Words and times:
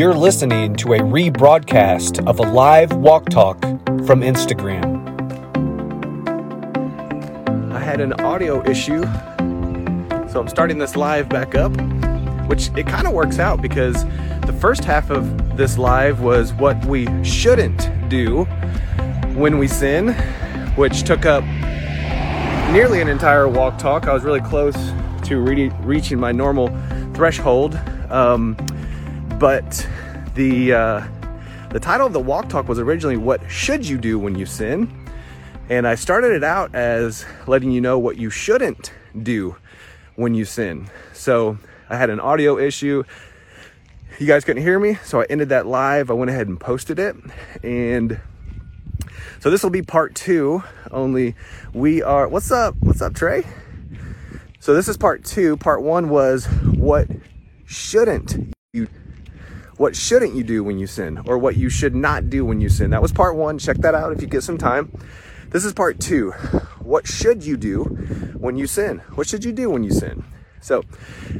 You're 0.00 0.14
listening 0.14 0.76
to 0.76 0.94
a 0.94 0.98
rebroadcast 1.00 2.26
of 2.26 2.38
a 2.38 2.42
live 2.42 2.90
walk 2.94 3.28
talk 3.28 3.60
from 4.06 4.22
Instagram. 4.22 4.96
I 7.70 7.78
had 7.78 8.00
an 8.00 8.14
audio 8.14 8.66
issue, 8.66 9.02
so 10.32 10.40
I'm 10.40 10.48
starting 10.48 10.78
this 10.78 10.96
live 10.96 11.28
back 11.28 11.54
up, 11.54 11.72
which 12.48 12.70
it 12.78 12.86
kind 12.86 13.06
of 13.06 13.12
works 13.12 13.38
out 13.38 13.60
because 13.60 14.06
the 14.46 14.56
first 14.58 14.84
half 14.84 15.10
of 15.10 15.58
this 15.58 15.76
live 15.76 16.22
was 16.22 16.54
what 16.54 16.82
we 16.86 17.06
shouldn't 17.22 17.90
do 18.08 18.44
when 19.34 19.58
we 19.58 19.68
sin, 19.68 20.14
which 20.76 21.02
took 21.02 21.26
up 21.26 21.44
nearly 22.72 23.02
an 23.02 23.08
entire 23.08 23.48
walk 23.48 23.76
talk. 23.76 24.08
I 24.08 24.14
was 24.14 24.22
really 24.22 24.40
close 24.40 24.76
to 25.24 25.42
re- 25.42 25.68
reaching 25.82 26.18
my 26.18 26.32
normal 26.32 26.68
threshold. 27.12 27.78
Um, 28.08 28.56
but 29.40 29.88
the 30.34 30.74
uh, 30.74 31.08
the 31.70 31.80
title 31.80 32.06
of 32.06 32.12
the 32.12 32.20
walk 32.20 32.48
talk 32.50 32.68
was 32.68 32.78
originally 32.78 33.16
"What 33.16 33.40
should 33.50 33.88
you 33.88 33.98
do 33.98 34.18
when 34.18 34.36
you 34.36 34.46
sin?" 34.46 34.94
and 35.70 35.88
I 35.88 35.94
started 35.94 36.32
it 36.32 36.44
out 36.44 36.74
as 36.74 37.24
letting 37.46 37.70
you 37.70 37.80
know 37.80 37.98
what 37.98 38.16
you 38.16 38.28
shouldn't 38.28 38.92
do 39.22 39.56
when 40.16 40.34
you 40.34 40.44
sin. 40.44 40.90
So 41.14 41.58
I 41.88 41.96
had 41.96 42.10
an 42.10 42.20
audio 42.20 42.58
issue. 42.58 43.04
You 44.18 44.26
guys 44.26 44.44
couldn't 44.44 44.62
hear 44.62 44.78
me, 44.78 44.96
so 45.04 45.22
I 45.22 45.24
ended 45.30 45.48
that 45.48 45.66
live. 45.66 46.10
I 46.10 46.14
went 46.14 46.30
ahead 46.30 46.46
and 46.48 46.60
posted 46.60 46.98
it, 46.98 47.16
and 47.62 48.20
so 49.40 49.50
this 49.50 49.62
will 49.62 49.70
be 49.70 49.82
part 49.82 50.14
two. 50.14 50.62
Only 50.90 51.34
we 51.72 52.02
are. 52.02 52.28
What's 52.28 52.50
up? 52.50 52.74
What's 52.80 53.00
up, 53.00 53.14
Trey? 53.14 53.46
So 54.58 54.74
this 54.74 54.86
is 54.86 54.98
part 54.98 55.24
two. 55.24 55.56
Part 55.56 55.80
one 55.80 56.10
was 56.10 56.44
what 56.44 57.08
shouldn't 57.64 58.54
you 58.74 58.88
what 59.80 59.96
shouldn't 59.96 60.34
you 60.34 60.44
do 60.44 60.62
when 60.62 60.78
you 60.78 60.86
sin 60.86 61.18
or 61.24 61.38
what 61.38 61.56
you 61.56 61.70
should 61.70 61.94
not 61.94 62.28
do 62.28 62.44
when 62.44 62.60
you 62.60 62.68
sin. 62.68 62.90
That 62.90 63.00
was 63.00 63.12
part 63.12 63.34
1. 63.34 63.58
Check 63.58 63.78
that 63.78 63.94
out 63.94 64.12
if 64.12 64.20
you 64.20 64.28
get 64.28 64.42
some 64.42 64.58
time. 64.58 64.92
This 65.48 65.64
is 65.64 65.72
part 65.72 65.98
2. 66.00 66.32
What 66.80 67.06
should 67.06 67.42
you 67.42 67.56
do 67.56 67.84
when 68.38 68.58
you 68.58 68.66
sin? 68.66 68.98
What 69.14 69.26
should 69.26 69.42
you 69.42 69.52
do 69.52 69.70
when 69.70 69.82
you 69.82 69.90
sin? 69.90 70.22
So, 70.60 70.82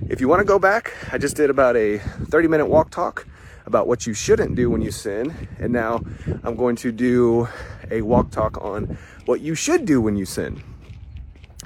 if 0.08 0.22
you 0.22 0.28
want 0.28 0.40
to 0.40 0.46
go 0.46 0.58
back, 0.58 0.94
I 1.12 1.18
just 1.18 1.36
did 1.36 1.50
about 1.50 1.76
a 1.76 1.98
30 1.98 2.48
minute 2.48 2.64
walk 2.64 2.88
talk 2.88 3.26
about 3.66 3.86
what 3.86 4.06
you 4.06 4.14
shouldn't 4.14 4.54
do 4.54 4.70
when 4.70 4.80
you 4.80 4.90
sin. 4.90 5.48
And 5.58 5.70
now 5.70 6.00
I'm 6.42 6.56
going 6.56 6.76
to 6.76 6.92
do 6.92 7.46
a 7.90 8.00
walk 8.00 8.30
talk 8.30 8.56
on 8.64 8.96
what 9.26 9.42
you 9.42 9.54
should 9.54 9.84
do 9.84 10.00
when 10.00 10.16
you 10.16 10.24
sin. 10.24 10.62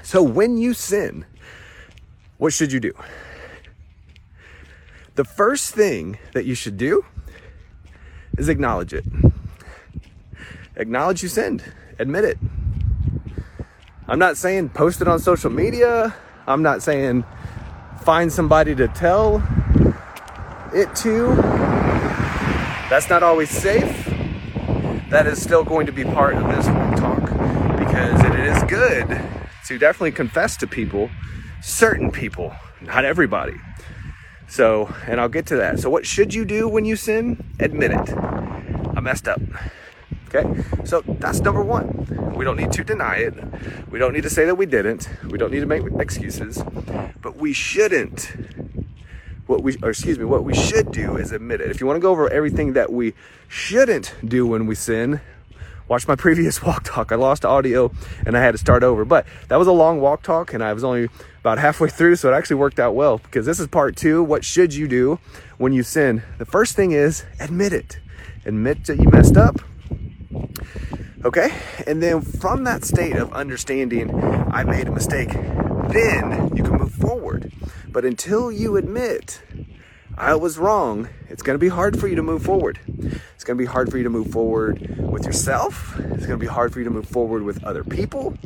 So, 0.03 0.21
when 0.21 0.57
you 0.57 0.73
sin, 0.73 1.25
what 2.37 2.51
should 2.51 2.73
you 2.73 2.81
do? 2.81 2.91
The 5.15 5.23
first 5.23 5.73
thing 5.73 6.19
that 6.33 6.43
you 6.43 6.55
should 6.55 6.75
do 6.75 7.05
is 8.37 8.49
acknowledge 8.49 8.93
it. 8.93 9.05
Acknowledge 10.75 11.23
you 11.23 11.29
sinned, 11.29 11.63
admit 11.97 12.25
it. 12.25 12.37
I'm 14.09 14.19
not 14.19 14.35
saying 14.35 14.69
post 14.69 14.99
it 14.99 15.07
on 15.07 15.19
social 15.19 15.49
media. 15.49 16.13
I'm 16.45 16.61
not 16.61 16.83
saying 16.83 17.23
find 18.01 18.31
somebody 18.31 18.75
to 18.75 18.89
tell 18.89 19.37
it 20.73 20.93
to. 20.97 21.33
That's 22.89 23.09
not 23.09 23.23
always 23.23 23.49
safe. 23.49 24.05
That 25.11 25.27
is 25.27 25.41
still 25.41 25.63
going 25.63 25.85
to 25.85 25.93
be 25.93 26.03
part 26.03 26.35
of 26.35 26.43
this 26.53 26.65
talk 26.99 27.21
because 27.79 28.21
it 28.21 28.35
is 28.35 28.61
good 28.63 29.07
to 29.67 29.77
definitely 29.77 30.11
confess 30.11 30.57
to 30.57 30.67
people, 30.67 31.09
certain 31.61 32.11
people, 32.11 32.53
not 32.81 33.05
everybody. 33.05 33.55
So, 34.47 34.93
and 35.07 35.19
I'll 35.19 35.29
get 35.29 35.45
to 35.47 35.55
that. 35.57 35.79
So, 35.79 35.89
what 35.89 36.05
should 36.05 36.33
you 36.33 36.45
do 36.45 36.67
when 36.67 36.85
you 36.85 36.95
sin? 36.95 37.43
Admit 37.59 37.91
it. 37.91 38.09
I 38.95 38.99
messed 38.99 39.27
up. 39.27 39.41
Okay? 40.27 40.63
So, 40.85 41.01
that's 41.07 41.39
number 41.39 41.63
one. 41.63 42.33
We 42.35 42.45
don't 42.45 42.57
need 42.57 42.71
to 42.73 42.83
deny 42.83 43.17
it. 43.17 43.33
We 43.89 43.99
don't 43.99 44.13
need 44.13 44.23
to 44.23 44.29
say 44.29 44.45
that 44.45 44.55
we 44.55 44.65
didn't. 44.65 45.09
We 45.25 45.37
don't 45.37 45.51
need 45.51 45.61
to 45.61 45.65
make 45.65 45.83
excuses. 45.99 46.61
But 47.21 47.37
we 47.37 47.53
shouldn't. 47.53 48.33
What 49.47 49.61
we, 49.61 49.77
or 49.83 49.89
excuse 49.89 50.17
me, 50.17 50.25
what 50.25 50.43
we 50.43 50.53
should 50.53 50.91
do 50.91 51.17
is 51.17 51.31
admit 51.31 51.61
it. 51.61 51.69
If 51.69 51.79
you 51.79 51.87
want 51.87 51.97
to 51.97 52.01
go 52.01 52.11
over 52.11 52.29
everything 52.29 52.73
that 52.73 52.91
we 52.91 53.13
shouldn't 53.47 54.15
do 54.25 54.47
when 54.47 54.65
we 54.65 54.75
sin, 54.75 55.21
watch 55.87 56.07
my 56.07 56.15
previous 56.15 56.61
walk 56.63 56.83
talk. 56.83 57.11
I 57.11 57.15
lost 57.15 57.45
audio 57.45 57.91
and 58.25 58.37
I 58.37 58.41
had 58.41 58.51
to 58.51 58.57
start 58.57 58.83
over. 58.83 59.05
But 59.05 59.25
that 59.47 59.57
was 59.57 59.67
a 59.67 59.71
long 59.71 60.01
walk 60.01 60.23
talk 60.23 60.53
and 60.53 60.63
I 60.63 60.73
was 60.73 60.83
only 60.83 61.09
about 61.39 61.57
halfway 61.57 61.89
through, 61.89 62.15
so 62.15 62.31
it 62.31 62.35
actually 62.35 62.55
worked 62.55 62.79
out 62.79 62.95
well 62.95 63.19
because 63.19 63.45
this 63.45 63.59
is 63.59 63.67
part 63.67 63.95
two. 63.95 64.23
What 64.23 64.43
should 64.43 64.73
you 64.73 64.87
do 64.87 65.19
when 65.57 65.73
you 65.73 65.83
sin? 65.83 66.23
The 66.37 66.45
first 66.45 66.75
thing 66.75 66.91
is 66.91 67.23
admit 67.39 67.73
it. 67.73 67.99
Admit 68.45 68.85
that 68.85 68.97
you 68.97 69.09
messed 69.09 69.37
up. 69.37 69.59
Okay? 71.23 71.49
And 71.87 72.01
then 72.01 72.21
from 72.21 72.63
that 72.65 72.83
state 72.83 73.15
of 73.15 73.33
understanding 73.33 74.13
I 74.51 74.63
made 74.63 74.87
a 74.87 74.91
mistake, 74.91 75.33
then 75.89 76.51
you 76.55 76.63
can 76.63 76.77
move 76.77 76.93
forward. 76.93 77.51
But 77.87 78.05
until 78.05 78.51
you 78.51 78.77
admit 78.77 79.41
I 80.17 80.35
was 80.35 80.57
wrong, 80.57 81.09
it's 81.29 81.43
going 81.43 81.55
to 81.55 81.59
be 81.59 81.67
hard 81.67 81.99
for 81.99 82.07
you 82.07 82.15
to 82.15 82.23
move 82.23 82.43
forward. 82.43 82.79
It's 82.87 83.43
going 83.43 83.57
to 83.57 83.61
be 83.61 83.65
hard 83.65 83.91
for 83.91 83.97
you 83.97 84.03
to 84.05 84.09
move 84.09 84.31
forward 84.31 84.97
with 84.97 85.25
yourself. 85.25 85.99
It's 85.99 86.25
going 86.25 86.37
to 86.39 86.45
be 86.45 86.47
hard 86.47 86.71
for 86.71 86.79
you 86.79 86.85
to 86.85 86.91
move 86.91 87.07
forward 87.07 87.43
with 87.43 87.61
other 87.65 87.83
people. 87.83 88.37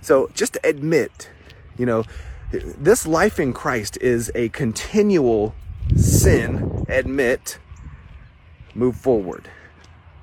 So 0.00 0.30
just 0.32 0.56
admit, 0.64 1.28
you 1.76 1.84
know, 1.84 2.04
this 2.52 3.06
life 3.06 3.38
in 3.38 3.52
Christ 3.52 3.98
is 4.00 4.32
a 4.34 4.48
continual 4.48 5.54
sin, 5.94 6.86
admit, 6.88 7.58
move 8.74 8.96
forward. 8.96 9.50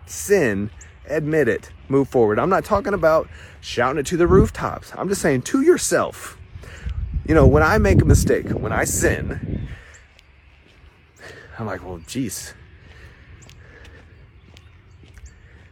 Sin, 0.08 0.72
admit 1.08 1.48
it, 1.48 1.70
move 1.90 2.10
forward. 2.10 2.40
I'm 2.40 2.50
not 2.50 2.66
talking 2.66 2.96
about 2.96 3.30
shouting 3.62 4.00
it 4.00 4.08
to 4.08 4.18
the 4.18 4.28
rooftops. 4.28 4.92
I'm 4.96 5.10
just 5.10 5.22
saying 5.22 5.44
to 5.44 5.62
yourself, 5.62 6.40
you 7.28 7.36
know, 7.36 7.46
when 7.46 7.62
I 7.62 7.78
make 7.78 8.02
a 8.02 8.06
mistake, 8.06 8.50
when 8.50 8.72
I 8.72 8.86
sin, 8.86 9.68
I'm 11.60 11.66
like, 11.66 11.84
well, 11.84 12.00
geez. 12.06 12.54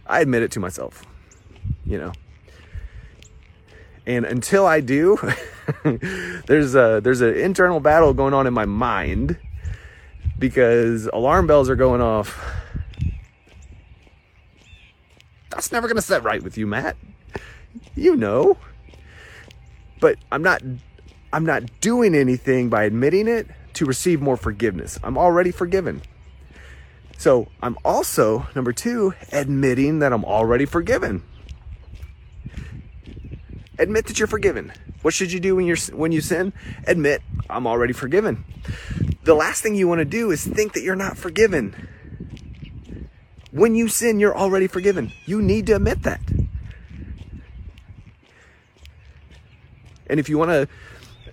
I 0.07 0.21
admit 0.21 0.43
it 0.43 0.51
to 0.51 0.59
myself, 0.59 1.03
you 1.85 1.97
know. 1.97 2.11
And 4.05 4.25
until 4.25 4.67
I 4.67 4.81
do, 4.81 5.17
there's 6.45 6.75
a 6.75 7.01
there's 7.03 7.21
an 7.21 7.35
internal 7.35 7.79
battle 7.79 8.13
going 8.13 8.33
on 8.33 8.45
in 8.45 8.53
my 8.53 8.65
mind 8.65 9.37
because 10.37 11.07
alarm 11.07 11.47
bells 11.47 11.69
are 11.69 11.75
going 11.75 12.01
off. 12.01 12.39
That's 15.49 15.71
never 15.71 15.87
going 15.87 15.95
to 15.95 16.01
set 16.03 16.23
right 16.23 16.43
with 16.43 16.57
you, 16.57 16.67
Matt. 16.67 16.97
You 17.95 18.15
know. 18.15 18.57
But 19.99 20.17
I'm 20.31 20.43
not 20.43 20.61
I'm 21.33 21.45
not 21.45 21.63
doing 21.81 22.13
anything 22.13 22.69
by 22.69 22.83
admitting 22.83 23.27
it 23.27 23.47
to 23.75 23.85
receive 23.85 24.21
more 24.21 24.37
forgiveness. 24.37 24.99
I'm 25.03 25.17
already 25.17 25.51
forgiven. 25.51 26.01
So 27.17 27.47
I'm 27.61 27.77
also, 27.85 28.47
number 28.55 28.73
two, 28.73 29.13
admitting 29.31 29.99
that 29.99 30.11
I'm 30.11 30.25
already 30.25 30.65
forgiven. 30.65 31.23
Admit 33.77 34.07
that 34.07 34.19
you're 34.19 34.27
forgiven. 34.27 34.71
What 35.01 35.13
should 35.13 35.31
you 35.31 35.39
do 35.39 35.55
when 35.55 35.65
you're 35.65 35.77
when 35.93 36.11
you 36.11 36.21
sin? 36.21 36.53
Admit 36.87 37.21
I'm 37.49 37.67
already 37.67 37.93
forgiven. 37.93 38.43
The 39.23 39.33
last 39.35 39.61
thing 39.61 39.75
you 39.75 39.87
want 39.87 39.99
to 39.99 40.05
do 40.05 40.31
is 40.31 40.45
think 40.45 40.73
that 40.73 40.81
you're 40.81 40.95
not 40.95 41.17
forgiven. 41.17 41.75
When 43.51 43.75
you 43.75 43.87
sin, 43.87 44.19
you're 44.19 44.35
already 44.35 44.67
forgiven. 44.67 45.11
You 45.25 45.41
need 45.41 45.67
to 45.67 45.75
admit 45.75 46.03
that. 46.03 46.21
And 50.07 50.19
if 50.19 50.29
you 50.29 50.37
want 50.37 50.51
to 50.51 50.67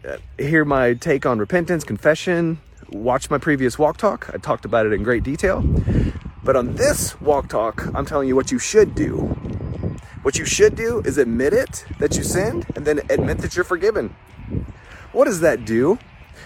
Uh, 0.06 0.16
hear 0.36 0.64
my 0.64 0.94
take 0.94 1.24
on 1.24 1.38
repentance, 1.38 1.84
confession, 1.84 2.60
watch 2.91 3.30
my 3.30 3.38
previous 3.38 3.78
walk 3.78 3.97
talk. 3.97 4.28
I 4.34 4.38
talked 4.38 4.65
about 4.65 4.84
it 4.84 4.92
in 4.92 5.04
great 5.04 5.22
detail. 5.22 5.62
But 6.42 6.56
on 6.56 6.74
this 6.74 7.21
walk 7.21 7.48
talk, 7.48 7.86
I'm 7.94 8.04
telling 8.04 8.27
you 8.27 8.34
what 8.34 8.50
you 8.50 8.59
should 8.59 8.97
do. 8.97 9.18
What 10.22 10.38
you 10.38 10.44
should 10.44 10.74
do 10.74 11.03
is 11.04 11.18
admit 11.18 11.53
it 11.53 11.84
that 12.00 12.16
you 12.16 12.24
sinned 12.24 12.66
and 12.74 12.84
then 12.84 13.00
admit 13.10 13.38
that 13.38 13.54
you're 13.54 13.65
forgiven. 13.65 14.16
What 15.12 15.27
does 15.27 15.41
that 15.41 15.65
do? 15.65 15.98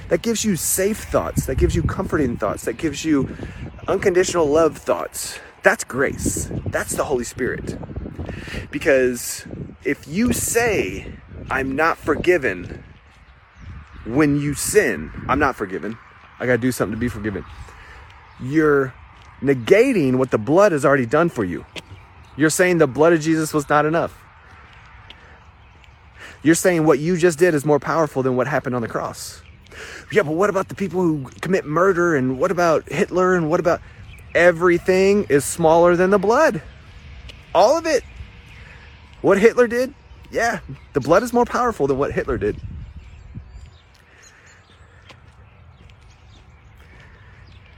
That 0.08 0.20
gives 0.20 0.44
you 0.44 0.56
safe 0.56 1.04
thoughts, 1.04 1.46
that 1.46 1.56
gives 1.56 1.74
you 1.74 1.82
comforting 1.82 2.36
thoughts, 2.36 2.64
that 2.66 2.74
gives 2.74 3.06
you 3.06 3.36
unconditional 3.88 4.46
love 4.46 4.76
thoughts. 4.76 5.38
That's 5.62 5.82
grace. 5.82 6.50
That's 6.66 6.92
the 6.94 7.04
Holy 7.04 7.24
Spirit. 7.24 7.78
Because 8.70 9.46
if 9.82 10.06
you 10.06 10.34
say, 10.34 11.14
I'm 11.50 11.74
not 11.74 11.96
forgiven, 11.96 12.84
when 14.06 14.40
you 14.40 14.54
sin, 14.54 15.10
I'm 15.28 15.38
not 15.38 15.56
forgiven. 15.56 15.98
I 16.38 16.46
got 16.46 16.52
to 16.52 16.58
do 16.58 16.72
something 16.72 16.94
to 16.94 17.00
be 17.00 17.08
forgiven. 17.08 17.44
You're 18.40 18.94
negating 19.40 20.16
what 20.16 20.30
the 20.30 20.38
blood 20.38 20.72
has 20.72 20.84
already 20.84 21.06
done 21.06 21.28
for 21.28 21.44
you. 21.44 21.64
You're 22.36 22.50
saying 22.50 22.78
the 22.78 22.86
blood 22.86 23.12
of 23.12 23.20
Jesus 23.20 23.54
was 23.54 23.68
not 23.68 23.86
enough. 23.86 24.22
You're 26.42 26.54
saying 26.54 26.84
what 26.84 26.98
you 26.98 27.16
just 27.16 27.38
did 27.38 27.54
is 27.54 27.64
more 27.64 27.80
powerful 27.80 28.22
than 28.22 28.36
what 28.36 28.46
happened 28.46 28.76
on 28.76 28.82
the 28.82 28.88
cross. 28.88 29.42
Yeah, 30.12 30.22
but 30.22 30.32
what 30.32 30.50
about 30.50 30.68
the 30.68 30.74
people 30.74 31.00
who 31.00 31.24
commit 31.40 31.64
murder 31.64 32.14
and 32.14 32.38
what 32.38 32.50
about 32.50 32.88
Hitler 32.88 33.34
and 33.34 33.50
what 33.50 33.58
about 33.58 33.80
everything 34.36 35.26
is 35.28 35.44
smaller 35.44 35.96
than 35.96 36.10
the 36.10 36.18
blood. 36.18 36.62
All 37.54 37.78
of 37.78 37.86
it. 37.86 38.04
What 39.22 39.38
Hitler 39.38 39.66
did, 39.66 39.94
yeah, 40.30 40.60
the 40.92 41.00
blood 41.00 41.22
is 41.22 41.32
more 41.32 41.46
powerful 41.46 41.86
than 41.86 41.98
what 41.98 42.12
Hitler 42.12 42.36
did. 42.38 42.56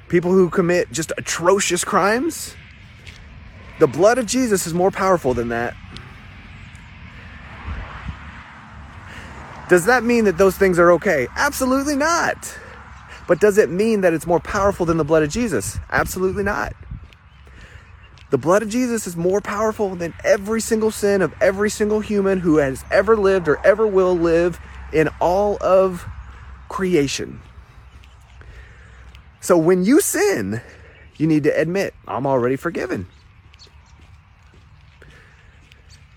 People 0.09 0.33
who 0.33 0.49
commit 0.49 0.91
just 0.91 1.13
atrocious 1.19 1.85
crimes, 1.85 2.55
the 3.79 3.87
blood 3.87 4.19
of 4.19 4.27
Jesus 4.27 4.67
is 4.67 4.75
more 4.75 4.91
powerful 4.91 5.35
than 5.35 5.49
that. 5.51 5.75
Does 9.69 9.85
that 9.85 10.03
mean 10.03 10.25
that 10.25 10.39
those 10.39 10.57
things 10.57 10.79
are 10.79 10.93
okay? 10.93 11.29
Absolutely 11.37 11.95
not. 11.95 12.59
But 13.27 13.39
does 13.39 13.59
it 13.59 13.69
mean 13.69 14.01
that 14.01 14.15
it's 14.15 14.27
more 14.27 14.41
powerful 14.41 14.87
than 14.87 14.97
the 14.97 15.05
blood 15.05 15.23
of 15.23 15.29
Jesus? 15.29 15.79
Absolutely 15.91 16.43
not. 16.43 16.73
The 18.31 18.39
blood 18.39 18.63
of 18.63 18.71
Jesus 18.71 19.07
is 19.07 19.17
more 19.17 19.43
powerful 19.43 19.95
than 19.95 20.15
every 20.25 20.63
single 20.63 20.91
sin 20.91 21.21
of 21.21 21.35
every 21.41 21.69
single 21.69 22.01
human 22.01 22.41
who 22.41 22.57
has 22.57 22.85
ever 22.91 23.17
lived 23.17 23.49
or 23.49 23.65
ever 23.67 23.87
will 23.87 24.15
live 24.15 24.59
in 24.93 25.09
all 25.21 25.59
of 25.63 26.07
creation. 26.69 27.41
So 29.41 29.57
when 29.57 29.85
you 29.85 30.01
sin, 30.01 30.61
you 31.17 31.27
need 31.27 31.45
to 31.45 31.51
admit, 31.51 31.95
I'm 32.07 32.27
already 32.27 32.57
forgiven. 32.57 33.07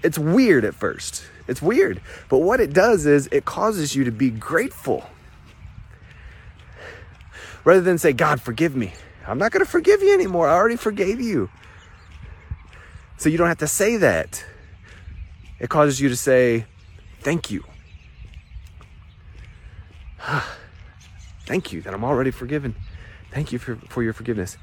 It's 0.03 0.18
weird 0.18 0.65
at 0.65 0.73
first. 0.73 1.23
It's 1.47 1.62
weird. 1.62 2.01
But 2.29 2.39
what 2.39 2.59
it 2.59 2.73
does 2.73 3.06
is 3.06 3.27
it 3.31 3.45
causes 3.45 3.95
you 3.95 4.03
to 4.06 4.12
be 4.12 4.29
grateful. 4.29 5.06
Rather 7.63 7.81
than 7.81 7.97
say, 7.97 8.13
God, 8.13 8.41
forgive 8.41 8.75
me. 8.75 8.94
I'm 9.27 9.38
not 9.38 9.51
going 9.51 9.63
to 9.63 9.69
forgive 9.69 10.01
you 10.01 10.13
anymore. 10.13 10.47
I 10.47 10.53
already 10.56 10.75
forgave 10.75 11.21
you. 11.21 11.50
So 13.17 13.29
you 13.29 13.38
don't 13.38 13.47
have 13.47 13.59
to 13.59 13.67
say 13.67 13.97
that. 13.97 14.44
It 15.59 15.69
causes 15.69 16.01
you 16.01 16.09
to 16.09 16.15
say, 16.15 16.65
Thank 17.19 17.51
you. 17.51 17.63
Thank 21.51 21.74
you 21.74 21.81
that 21.81 21.94
I'm 21.94 22.06
already 22.06 22.31
forgiven. 22.31 22.75
Thank 23.30 23.51
you 23.51 23.59
for, 23.59 23.75
for 23.89 24.01
your 24.01 24.13
forgiveness. 24.13 24.56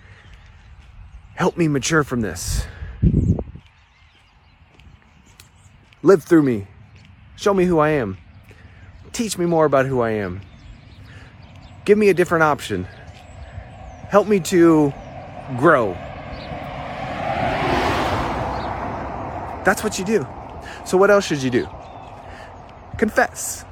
Help 1.35 1.59
me 1.59 1.69
mature 1.69 2.03
from 2.03 2.23
this. 2.23 2.65
Live 6.03 6.25
through 6.25 6.45
me. 6.45 6.67
Show 7.37 7.53
me 7.53 7.67
who 7.67 7.79
I 7.79 7.91
am. 7.91 8.17
Teach 9.13 9.37
me 9.37 9.45
more 9.45 9.67
about 9.67 9.85
who 9.85 10.01
I 10.01 10.13
am. 10.13 10.41
Give 11.85 11.99
me 11.99 12.09
a 12.09 12.15
different 12.15 12.45
option. 12.45 12.85
Help 14.09 14.27
me 14.27 14.41
to 14.41 14.91
grow. 15.59 15.93
That's 19.63 19.85
what 19.85 19.99
you 19.99 20.07
do. 20.07 20.27
So, 20.87 20.97
what 20.97 21.11
else 21.11 21.27
should 21.27 21.43
you 21.43 21.51
do? 21.51 21.69
Confess. 22.97 23.67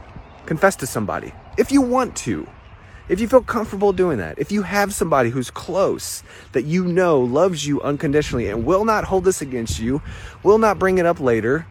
Confess 0.45 0.77
to 0.77 0.87
somebody 0.87 1.33
if 1.57 1.73
you 1.73 1.81
want 1.81 2.15
to. 2.17 2.47
If 3.09 3.21
you 3.21 3.29
feel 3.29 3.43
comfortable 3.43 3.93
doing 3.93 4.19
that, 4.19 4.39
if 4.39 4.51
you 4.51 4.63
have 4.63 4.93
somebody 4.93 5.31
who's 5.31 5.51
close 5.51 6.25
that 6.53 6.65
you 6.65 6.85
know 6.85 7.21
loves 7.21 7.67
you 7.67 7.81
unconditionally 7.83 8.49
and 8.49 8.65
will 8.65 8.85
not 8.85 9.05
hold 9.05 9.25
this 9.25 9.41
against 9.41 9.79
you, 9.79 10.03
will 10.43 10.59
not 10.59 10.79
bring 10.79 10.99
it 10.99 11.07
up 11.07 11.21
later, 11.21 11.67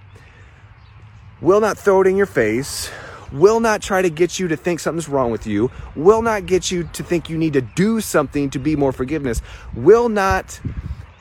will 1.42 1.60
not 1.60 1.78
throw 1.78 2.02
it 2.02 2.08
in 2.08 2.16
your 2.16 2.26
face, 2.26 2.90
will 3.34 3.60
not 3.60 3.82
try 3.82 4.02
to 4.02 4.10
get 4.10 4.40
you 4.40 4.48
to 4.48 4.56
think 4.56 4.80
something's 4.80 5.10
wrong 5.10 5.30
with 5.30 5.46
you, 5.46 5.70
will 5.94 6.22
not 6.22 6.46
get 6.46 6.72
you 6.72 6.86
to 6.94 7.04
think 7.04 7.30
you 7.30 7.38
need 7.38 7.54
to 7.54 7.62
do 7.62 8.00
something 8.00 8.50
to 8.52 8.60
be 8.60 8.78
more 8.78 8.94
forgiveness, 8.94 9.42
will 9.76 10.08
not 10.08 10.62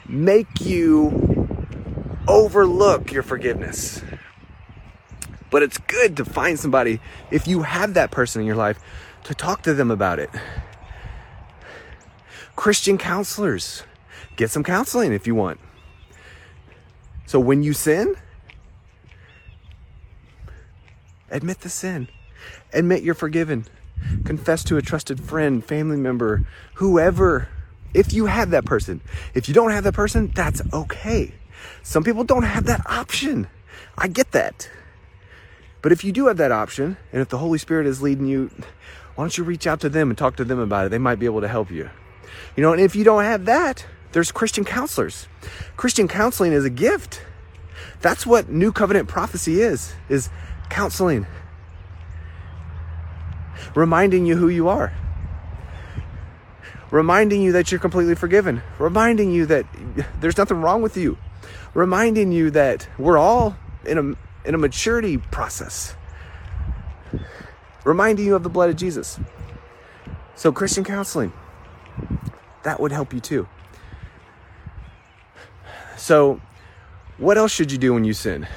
make 0.07 0.61
you 0.61 1.49
overlook 2.29 3.11
your 3.13 3.25
forgiveness. 3.25 4.01
But 5.51 5.63
it's 5.63 5.79
good 5.79 6.17
to 6.17 6.25
find 6.25 6.59
somebody, 6.59 7.01
if 7.31 7.47
you 7.47 7.63
have 7.63 7.95
that 7.95 8.11
person 8.11 8.41
in 8.41 8.47
your 8.47 8.57
life, 8.57 8.79
to 9.25 9.35
talk 9.35 9.63
to 9.63 9.75
them 9.75 9.91
about 9.91 10.19
it. 10.19 10.31
Christian 12.57 12.99
counselors, 12.99 13.83
get 14.37 14.51
some 14.51 14.63
counseling 14.63 15.13
if 15.13 15.27
you 15.27 15.35
want. 15.35 15.59
So 17.27 17.41
when 17.41 17.63
you 17.63 17.73
sin, 17.73 18.15
admit 21.31 21.61
the 21.61 21.69
sin, 21.69 22.09
admit 22.73 23.03
you're 23.03 23.15
forgiven, 23.15 23.67
confess 24.25 24.63
to 24.65 24.77
a 24.77 24.83
trusted 24.83 25.21
friend, 25.21 25.65
family 25.65 25.97
member, 25.97 26.47
whoever, 26.75 27.49
if 27.93 28.13
you 28.13 28.27
have 28.27 28.51
that 28.51 28.65
person. 28.65 29.01
If 29.35 29.49
you 29.49 29.55
don't 29.55 29.71
have 29.71 29.85
that 29.85 29.95
person, 29.95 30.31
that's 30.35 30.61
okay. 30.73 31.35
Some 31.83 32.05
people 32.05 32.25
don't 32.25 32.43
have 32.43 32.65
that 32.67 32.83
option. 32.87 33.47
I 33.97 34.09
get 34.09 34.33
that. 34.33 34.69
But 35.81 35.93
if 35.93 36.05
you 36.05 36.13
do 36.13 36.27
have 36.27 36.37
that 36.39 36.53
option, 36.53 36.97
and 37.13 37.21
if 37.21 37.29
the 37.29 37.39
Holy 37.39 37.59
Spirit 37.59 37.87
is 37.87 38.03
leading 38.03 38.27
you, 38.27 38.51
why 39.15 39.25
don't 39.25 39.39
you 39.39 39.45
reach 39.45 39.67
out 39.67 39.81
to 39.81 39.89
them 39.89 40.11
and 40.11 40.19
talk 40.19 40.37
to 40.37 40.45
them 40.45 40.59
about 40.59 40.87
it? 40.87 40.89
They 40.89 40.99
might 40.99 41.19
be 41.19 41.27
able 41.27 41.41
to 41.41 41.49
help 41.49 41.71
you. 41.71 41.89
You 42.57 42.63
know, 42.63 42.73
and 42.73 42.81
if 42.81 42.97
you 42.97 43.05
don't 43.05 43.25
have 43.25 43.45
that, 43.45 43.87
there's 44.13 44.33
Christian 44.33 44.65
counselors. 44.65 45.29
Christian 45.77 46.09
counseling 46.09 46.53
is 46.53 46.65
a 46.65 46.71
gift. 46.71 47.23
That's 48.01 48.27
what 48.27 48.49
new 48.49 48.73
covenant 48.73 49.09
prophecy 49.09 49.61
is, 49.61 49.95
is 50.09 50.31
counseling. 50.69 51.27
Reminding 53.75 54.27
you 54.27 54.37
who 54.37 54.49
you 54.49 54.69
are. 54.69 54.93
Reminding 56.91 57.43
you 57.43 57.53
that 57.53 57.71
you're 57.71 57.81
completely 57.81 58.15
forgiven. 58.15 58.63
Reminding 58.79 59.31
you 59.31 59.47
that 59.47 59.67
there's 60.21 60.39
nothing 60.39 60.61
wrong 60.61 60.83
with 60.83 60.97
you. 60.97 61.19
Reminding 61.73 62.31
you 62.31 62.51
that 62.51 62.89
we're 62.99 63.19
all 63.19 63.57
in 63.85 63.99
a 63.99 64.49
in 64.49 64.55
a 64.55 64.59
maturity 64.59 65.17
process 65.17 65.95
reminding 67.85 68.27
you 68.27 68.35
of 68.35 68.43
the 68.43 68.49
blood 68.49 68.71
of 68.71 68.77
Jesus. 68.77 69.19
So, 70.35 70.51
Christian 70.51 70.83
counseling, 70.83 71.33
that 72.65 72.81
would 72.81 72.91
help 72.91 73.13
you 73.13 73.21
too. 73.21 73.47
So, 75.97 76.41
what 77.19 77.39
else 77.39 77.53
should 77.53 77.71
you 77.71 77.79
do 77.79 77.95
when 77.95 78.05
you 78.05 78.13
sin? 78.13 78.49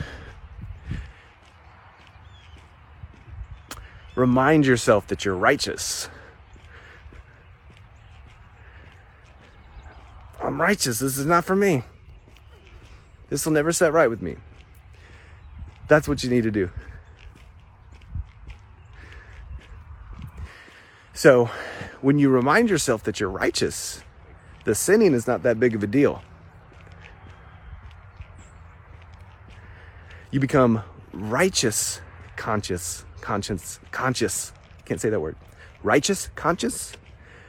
Remind 4.16 4.66
yourself 4.66 5.06
that 5.08 5.26
you're 5.26 5.36
righteous. 5.36 6.10
I'm 10.42 10.60
righteous. 10.60 11.00
This 11.00 11.18
is 11.18 11.26
not 11.26 11.46
for 11.46 11.56
me. 11.56 11.84
This 13.30 13.46
will 13.46 13.54
never 13.54 13.72
set 13.72 13.94
right 13.94 14.10
with 14.10 14.22
me. 14.22 14.38
That's 15.88 16.08
what 16.08 16.24
you 16.24 16.30
need 16.30 16.44
to 16.44 16.52
do. 16.52 16.72
So, 21.18 21.50
when 22.02 22.20
you 22.20 22.30
remind 22.30 22.70
yourself 22.70 23.02
that 23.06 23.20
you're 23.20 23.32
righteous, 23.32 24.04
the 24.66 24.76
sinning 24.76 25.16
is 25.16 25.26
not 25.26 25.42
that 25.42 25.60
big 25.60 25.74
of 25.74 25.82
a 25.82 25.88
deal. 25.88 26.22
You 30.30 30.40
become 30.40 30.84
righteous 31.14 32.02
conscious, 32.36 33.04
conscience, 33.20 33.80
conscious. 33.90 34.54
Can't 34.86 35.02
say 35.02 35.10
that 35.10 35.20
word. 35.20 35.36
Righteous 35.82 36.30
conscious 36.36 36.94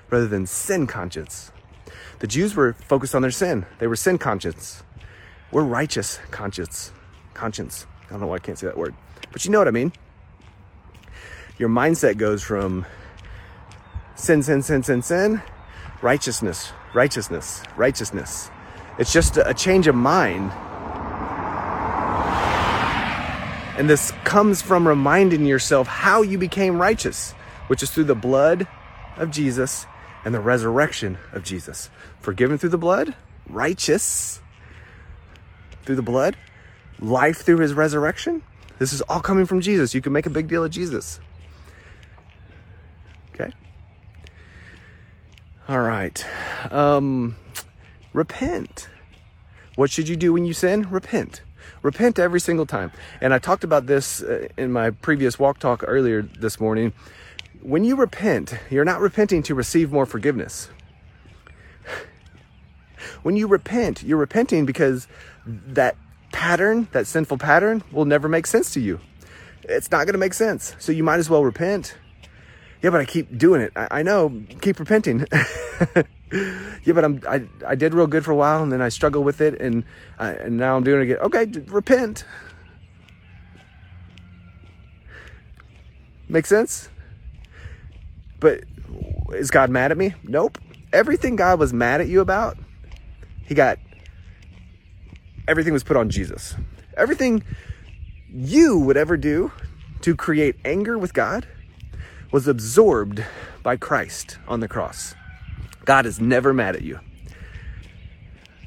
rather 0.08 0.26
than 0.26 0.46
sin 0.46 0.86
conscious. 0.86 1.52
The 2.20 2.26
Jews 2.26 2.56
were 2.56 2.72
focused 2.72 3.14
on 3.14 3.20
their 3.20 3.30
sin. 3.30 3.66
They 3.80 3.86
were 3.86 3.96
sin 3.96 4.16
conscious. 4.16 4.82
We're 5.52 5.62
righteous 5.62 6.20
conscience. 6.30 6.90
Conscience. 7.34 7.86
I 8.06 8.12
don't 8.12 8.20
know 8.22 8.28
why 8.28 8.36
I 8.36 8.38
can't 8.38 8.58
say 8.58 8.66
that 8.66 8.78
word. 8.78 8.94
But 9.30 9.44
you 9.44 9.50
know 9.50 9.58
what 9.58 9.68
I 9.68 9.72
mean. 9.72 9.92
Your 11.58 11.68
mindset 11.68 12.16
goes 12.16 12.42
from 12.42 12.86
sin, 14.18 14.42
sin, 14.42 14.62
sin, 14.62 14.82
sin, 14.82 15.00
sin, 15.00 15.42
righteousness, 16.02 16.72
righteousness, 16.92 17.62
righteousness. 17.76 18.50
It's 18.98 19.12
just 19.12 19.36
a 19.36 19.54
change 19.54 19.86
of 19.86 19.94
mind. 19.94 20.52
And 23.78 23.88
this 23.88 24.12
comes 24.24 24.60
from 24.60 24.88
reminding 24.88 25.46
yourself 25.46 25.86
how 25.86 26.22
you 26.22 26.36
became 26.36 26.82
righteous, 26.82 27.32
which 27.68 27.82
is 27.82 27.90
through 27.90 28.04
the 28.04 28.16
blood 28.16 28.66
of 29.16 29.30
Jesus 29.30 29.86
and 30.24 30.34
the 30.34 30.40
resurrection 30.40 31.16
of 31.32 31.44
Jesus. 31.44 31.88
Forgiven 32.20 32.58
through 32.58 32.70
the 32.70 32.78
blood, 32.78 33.14
righteous 33.48 34.40
through 35.84 35.94
the 35.94 36.02
blood, 36.02 36.36
life 36.98 37.42
through 37.42 37.58
his 37.58 37.72
resurrection. 37.72 38.42
This 38.80 38.92
is 38.92 39.00
all 39.02 39.20
coming 39.20 39.46
from 39.46 39.60
Jesus. 39.60 39.94
You 39.94 40.00
can 40.00 40.12
make 40.12 40.26
a 40.26 40.30
big 40.30 40.48
deal 40.48 40.64
of 40.64 40.72
Jesus. 40.72 41.20
All 45.68 45.80
right. 45.82 46.24
Um, 46.70 47.36
repent. 48.14 48.88
What 49.76 49.90
should 49.90 50.08
you 50.08 50.16
do 50.16 50.32
when 50.32 50.46
you 50.46 50.54
sin? 50.54 50.88
Repent. 50.88 51.42
Repent 51.82 52.18
every 52.18 52.40
single 52.40 52.64
time. 52.64 52.90
And 53.20 53.34
I 53.34 53.38
talked 53.38 53.64
about 53.64 53.84
this 53.84 54.22
uh, 54.22 54.48
in 54.56 54.72
my 54.72 54.88
previous 54.88 55.38
walk 55.38 55.58
talk 55.58 55.84
earlier 55.86 56.22
this 56.22 56.58
morning. 56.58 56.94
When 57.60 57.84
you 57.84 57.96
repent, 57.96 58.54
you're 58.70 58.86
not 58.86 59.02
repenting 59.02 59.42
to 59.42 59.54
receive 59.54 59.92
more 59.92 60.06
forgiveness. 60.06 60.70
When 63.22 63.36
you 63.36 63.46
repent, 63.46 64.02
you're 64.02 64.16
repenting 64.16 64.64
because 64.64 65.06
that 65.46 65.96
pattern, 66.32 66.88
that 66.92 67.06
sinful 67.06 67.38
pattern, 67.38 67.82
will 67.92 68.06
never 68.06 68.26
make 68.26 68.46
sense 68.46 68.72
to 68.72 68.80
you. 68.80 69.00
It's 69.64 69.90
not 69.90 70.06
going 70.06 70.14
to 70.14 70.18
make 70.18 70.34
sense. 70.34 70.74
So 70.78 70.92
you 70.92 71.04
might 71.04 71.18
as 71.18 71.28
well 71.28 71.44
repent. 71.44 71.94
Yeah, 72.82 72.90
but 72.90 73.00
I 73.00 73.04
keep 73.04 73.36
doing 73.36 73.60
it. 73.60 73.72
I, 73.74 73.88
I 73.90 74.02
know. 74.02 74.42
Keep 74.60 74.78
repenting. 74.78 75.26
yeah, 76.32 76.92
but 76.92 77.04
I'm 77.04 77.20
I, 77.28 77.42
I 77.66 77.74
did 77.74 77.92
real 77.92 78.06
good 78.06 78.24
for 78.24 78.30
a 78.30 78.36
while, 78.36 78.62
and 78.62 78.70
then 78.70 78.80
I 78.80 78.88
struggle 78.88 79.24
with 79.24 79.40
it, 79.40 79.60
and 79.60 79.84
uh, 80.18 80.34
and 80.38 80.56
now 80.56 80.76
I'm 80.76 80.84
doing 80.84 81.00
it 81.00 81.02
again. 81.04 81.18
Okay, 81.18 81.46
repent. 81.66 82.24
Make 86.28 86.46
sense? 86.46 86.88
But 88.38 88.64
is 89.32 89.50
God 89.50 89.70
mad 89.70 89.90
at 89.90 89.98
me? 89.98 90.14
Nope. 90.22 90.58
Everything 90.92 91.36
God 91.36 91.58
was 91.58 91.72
mad 91.72 92.00
at 92.00 92.06
you 92.06 92.20
about, 92.20 92.58
He 93.46 93.54
got. 93.54 93.78
Everything 95.48 95.72
was 95.72 95.82
put 95.82 95.96
on 95.96 96.10
Jesus. 96.10 96.54
Everything 96.96 97.42
you 98.30 98.78
would 98.78 98.98
ever 98.98 99.16
do 99.16 99.50
to 100.02 100.14
create 100.14 100.56
anger 100.64 100.98
with 100.98 101.14
God 101.14 101.46
was 102.30 102.46
absorbed 102.46 103.24
by 103.62 103.76
Christ 103.76 104.38
on 104.46 104.60
the 104.60 104.68
cross. 104.68 105.14
God 105.84 106.06
is 106.06 106.20
never 106.20 106.52
mad 106.52 106.76
at 106.76 106.82
you. 106.82 107.00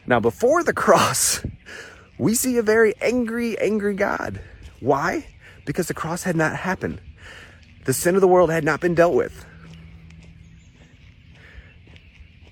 Now, 0.08 0.20
before 0.20 0.63
the 0.63 0.74
cross, 0.74 1.46
we 2.18 2.34
see 2.34 2.58
a 2.58 2.63
very 2.63 2.94
angry, 3.01 3.58
angry 3.60 3.94
God. 3.94 4.41
Why? 4.80 5.25
Because 5.65 5.88
the 5.88 5.94
cross 5.94 6.24
had 6.24 6.36
not 6.36 6.56
happened. 6.56 7.00
The 7.86 7.94
sin 7.94 8.15
of 8.15 8.22
the 8.22 8.27
world 8.27 8.50
had 8.50 8.63
not 8.63 8.82
been 8.82 8.96
dealt 8.96 9.13
with. 9.13 9.46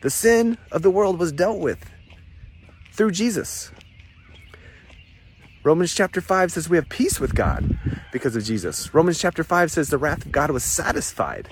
The 0.01 0.09
sin 0.09 0.57
of 0.71 0.81
the 0.81 0.91
world 0.91 1.19
was 1.19 1.31
dealt 1.31 1.59
with 1.59 1.83
through 2.93 3.11
Jesus. 3.11 3.71
Romans 5.61 5.93
chapter 5.93 6.21
5 6.21 6.53
says 6.53 6.69
we 6.69 6.77
have 6.77 6.87
peace 6.87 7.19
with 7.19 7.35
God 7.35 7.77
because 8.13 8.35
of 8.35 8.45
Jesus. 8.45 8.93
Romans 8.93 9.19
chapter 9.19 9.43
5 9.43 9.71
says 9.71 9.89
the 9.89 9.97
wrath 9.97 10.25
of 10.25 10.31
God 10.31 10.51
was 10.51 10.63
satisfied. 10.63 11.49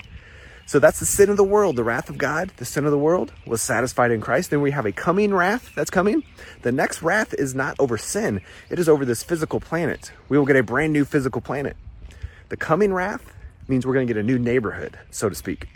So 0.64 0.78
that's 0.78 0.98
the 0.98 1.06
sin 1.06 1.28
of 1.28 1.36
the 1.36 1.44
world, 1.44 1.76
the 1.76 1.84
wrath 1.84 2.08
of 2.08 2.16
God, 2.16 2.50
the 2.56 2.64
sin 2.64 2.84
of 2.86 2.90
the 2.90 2.98
world 2.98 3.32
was 3.46 3.60
satisfied 3.60 4.10
in 4.10 4.20
Christ. 4.20 4.50
Then 4.50 4.62
we 4.62 4.70
have 4.70 4.86
a 4.86 4.92
coming 4.92 5.34
wrath 5.34 5.72
that's 5.74 5.90
coming. 5.90 6.22
The 6.62 6.72
next 6.72 7.02
wrath 7.02 7.34
is 7.34 7.54
not 7.54 7.76
over 7.78 7.98
sin, 7.98 8.40
it 8.70 8.78
is 8.78 8.88
over 8.88 9.04
this 9.04 9.22
physical 9.22 9.60
planet. 9.60 10.12
We 10.28 10.38
will 10.38 10.46
get 10.46 10.56
a 10.56 10.62
brand 10.62 10.94
new 10.94 11.04
physical 11.04 11.42
planet. 11.42 11.76
The 12.48 12.56
coming 12.56 12.94
wrath 12.94 13.34
means 13.66 13.86
we're 13.86 13.94
going 13.94 14.06
to 14.06 14.12
get 14.12 14.20
a 14.20 14.24
new 14.24 14.38
neighborhood, 14.38 14.98
so 15.10 15.28
to 15.28 15.34
speak. 15.34 15.68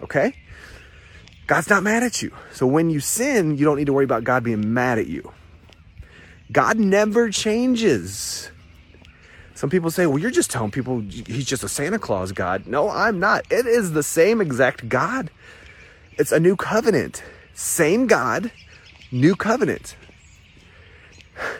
Okay? 0.00 0.34
God's 1.46 1.68
not 1.68 1.82
mad 1.82 2.02
at 2.02 2.22
you. 2.22 2.32
So 2.52 2.66
when 2.66 2.88
you 2.88 3.00
sin, 3.00 3.58
you 3.58 3.66
don't 3.66 3.76
need 3.76 3.86
to 3.86 3.92
worry 3.92 4.04
about 4.04 4.24
God 4.24 4.44
being 4.44 4.72
mad 4.72 4.98
at 4.98 5.06
you. 5.06 5.32
God 6.52 6.78
never 6.78 7.30
changes. 7.30 8.50
Some 9.54 9.70
people 9.70 9.90
say, 9.90 10.06
well, 10.06 10.18
you're 10.18 10.30
just 10.30 10.50
telling 10.50 10.70
people 10.70 11.00
he's 11.00 11.46
just 11.46 11.64
a 11.64 11.68
Santa 11.68 11.98
Claus 11.98 12.32
God. 12.32 12.66
No, 12.66 12.90
I'm 12.90 13.18
not. 13.18 13.46
It 13.50 13.66
is 13.66 13.92
the 13.92 14.02
same 14.02 14.40
exact 14.40 14.88
God. 14.88 15.30
It's 16.18 16.32
a 16.32 16.38
new 16.38 16.56
covenant. 16.56 17.22
Same 17.54 18.06
God, 18.06 18.52
new 19.10 19.34
covenant. 19.34 19.96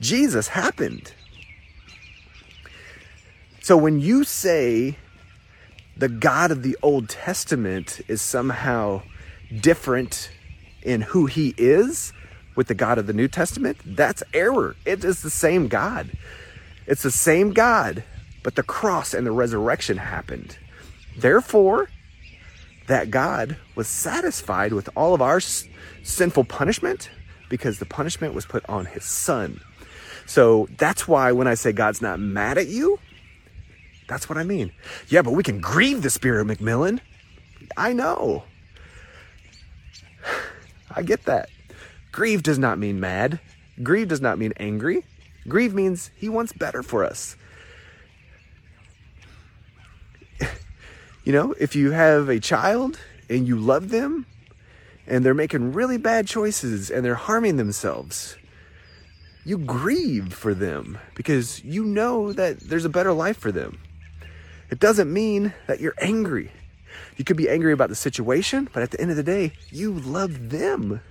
Jesus 0.00 0.48
happened. 0.48 1.12
So 3.60 3.76
when 3.76 3.98
you 3.98 4.22
say 4.22 4.96
the 5.96 6.08
God 6.08 6.52
of 6.52 6.62
the 6.62 6.76
Old 6.82 7.08
Testament 7.08 8.00
is 8.06 8.22
somehow 8.22 9.02
different 9.60 10.30
in 10.82 11.00
who 11.00 11.26
he 11.26 11.54
is, 11.58 12.12
with 12.56 12.68
the 12.68 12.74
God 12.74 12.98
of 12.98 13.06
the 13.06 13.12
New 13.12 13.28
Testament, 13.28 13.78
that's 13.84 14.22
error. 14.34 14.76
It 14.84 15.04
is 15.04 15.22
the 15.22 15.30
same 15.30 15.68
God. 15.68 16.10
It's 16.86 17.02
the 17.02 17.10
same 17.10 17.52
God, 17.52 18.02
but 18.42 18.54
the 18.54 18.62
cross 18.62 19.14
and 19.14 19.26
the 19.26 19.32
resurrection 19.32 19.98
happened. 19.98 20.58
Therefore, 21.16 21.88
that 22.86 23.10
God 23.10 23.56
was 23.74 23.88
satisfied 23.88 24.72
with 24.72 24.88
all 24.96 25.14
of 25.14 25.22
our 25.22 25.40
sinful 25.40 26.44
punishment 26.44 27.10
because 27.48 27.78
the 27.78 27.86
punishment 27.86 28.34
was 28.34 28.46
put 28.46 28.68
on 28.68 28.86
his 28.86 29.04
son. 29.04 29.60
So 30.26 30.68
that's 30.76 31.06
why 31.06 31.32
when 31.32 31.46
I 31.46 31.54
say 31.54 31.72
God's 31.72 32.02
not 32.02 32.18
mad 32.18 32.58
at 32.58 32.68
you, 32.68 32.98
that's 34.08 34.28
what 34.28 34.38
I 34.38 34.44
mean. 34.44 34.72
Yeah, 35.08 35.22
but 35.22 35.32
we 35.32 35.42
can 35.42 35.60
grieve 35.60 36.02
the 36.02 36.10
Spirit, 36.10 36.46
McMillen. 36.46 37.00
I 37.76 37.92
know. 37.92 38.44
I 40.94 41.02
get 41.02 41.24
that. 41.24 41.48
Grieve 42.16 42.42
does 42.42 42.58
not 42.58 42.78
mean 42.78 42.98
mad. 42.98 43.40
Grieve 43.82 44.08
does 44.08 44.22
not 44.22 44.38
mean 44.38 44.54
angry. 44.56 45.04
Grieve 45.46 45.74
means 45.74 46.10
he 46.16 46.30
wants 46.30 46.50
better 46.50 46.82
for 46.82 47.04
us. 47.04 47.36
you 51.24 51.32
know, 51.34 51.54
if 51.60 51.76
you 51.76 51.90
have 51.90 52.30
a 52.30 52.40
child 52.40 52.98
and 53.28 53.46
you 53.46 53.58
love 53.58 53.90
them 53.90 54.24
and 55.06 55.26
they're 55.26 55.34
making 55.34 55.74
really 55.74 55.98
bad 55.98 56.26
choices 56.26 56.90
and 56.90 57.04
they're 57.04 57.16
harming 57.16 57.58
themselves, 57.58 58.38
you 59.44 59.58
grieve 59.58 60.32
for 60.32 60.54
them 60.54 60.96
because 61.14 61.62
you 61.64 61.84
know 61.84 62.32
that 62.32 62.60
there's 62.60 62.86
a 62.86 62.88
better 62.88 63.12
life 63.12 63.36
for 63.36 63.52
them. 63.52 63.78
It 64.70 64.80
doesn't 64.80 65.12
mean 65.12 65.52
that 65.66 65.80
you're 65.80 65.94
angry. 66.00 66.50
You 67.18 67.26
could 67.26 67.36
be 67.36 67.50
angry 67.50 67.74
about 67.74 67.90
the 67.90 67.94
situation, 67.94 68.70
but 68.72 68.82
at 68.82 68.90
the 68.90 69.00
end 69.02 69.10
of 69.10 69.18
the 69.18 69.22
day, 69.22 69.52
you 69.68 69.92
love 69.92 70.48
them. 70.48 71.02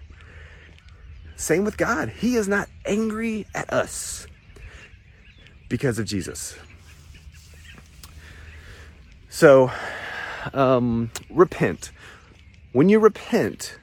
Same 1.35 1.65
with 1.65 1.77
God. 1.77 2.09
He 2.09 2.35
is 2.35 2.47
not 2.47 2.69
angry 2.85 3.45
at 3.53 3.71
us 3.71 4.27
because 5.67 5.99
of 5.99 6.05
Jesus. 6.05 6.55
So, 9.29 9.71
um, 10.53 11.11
repent. 11.29 11.91
When 12.71 12.87
you 12.87 12.99
repent, 12.99 13.77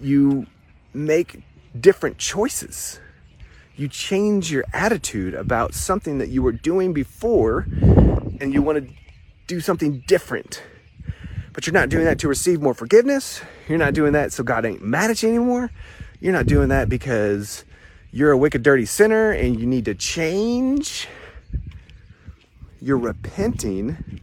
you 0.00 0.46
make 0.94 1.40
different 1.78 2.18
choices. 2.18 3.00
You 3.76 3.88
change 3.88 4.52
your 4.52 4.64
attitude 4.72 5.34
about 5.34 5.74
something 5.74 6.18
that 6.18 6.28
you 6.28 6.42
were 6.42 6.52
doing 6.52 6.92
before, 6.92 7.66
and 8.40 8.52
you 8.52 8.62
want 8.62 8.78
to 8.78 8.94
do 9.46 9.60
something 9.60 10.04
different. 10.06 10.62
But 11.52 11.66
you're 11.66 11.74
not 11.74 11.90
doing 11.90 12.04
that 12.04 12.18
to 12.20 12.28
receive 12.28 12.62
more 12.62 12.74
forgiveness. 12.74 13.42
You're 13.68 13.78
not 13.78 13.94
doing 13.94 14.12
that 14.12 14.32
so 14.32 14.42
God 14.42 14.64
ain't 14.64 14.82
mad 14.82 15.10
at 15.10 15.22
you 15.22 15.28
anymore. 15.28 15.70
You're 16.20 16.32
not 16.32 16.46
doing 16.46 16.68
that 16.68 16.88
because 16.88 17.64
you're 18.10 18.30
a 18.30 18.38
wicked, 18.38 18.62
dirty 18.62 18.86
sinner 18.86 19.30
and 19.32 19.60
you 19.60 19.66
need 19.66 19.84
to 19.84 19.94
change. 19.94 21.08
You're 22.80 22.98
repenting 22.98 24.20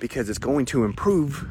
because 0.00 0.28
it's 0.28 0.38
going 0.38 0.66
to 0.66 0.84
improve 0.84 1.46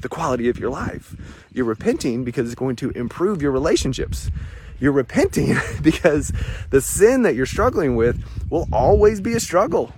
the 0.00 0.08
quality 0.08 0.48
of 0.48 0.58
your 0.58 0.70
life. 0.70 1.16
You're 1.52 1.64
repenting 1.64 2.24
because 2.24 2.46
it's 2.46 2.54
going 2.54 2.76
to 2.76 2.90
improve 2.90 3.40
your 3.40 3.52
relationships. 3.52 4.30
You're 4.78 4.92
repenting 4.92 5.56
because 5.82 6.30
the 6.70 6.82
sin 6.82 7.22
that 7.22 7.34
you're 7.34 7.46
struggling 7.46 7.96
with 7.96 8.22
will 8.50 8.68
always 8.70 9.20
be 9.20 9.32
a 9.32 9.40
struggle 9.40 9.92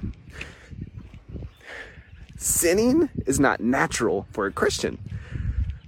sinning 2.37 3.11
is 3.27 3.41
not 3.41 3.61
natural 3.61 4.27
for 4.31 4.47
a 4.47 4.53
Christian. 4.53 4.99